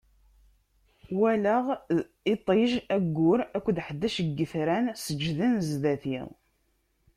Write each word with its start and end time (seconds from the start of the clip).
Walaɣ 1.19 1.65
iṭij, 2.33 2.71
aggur 2.95 3.39
akked 3.57 3.77
ḥdac 3.87 4.15
n 4.27 4.29
yetran 4.37 4.85
seǧǧden 5.03 5.53
zdat-i. 5.69 6.19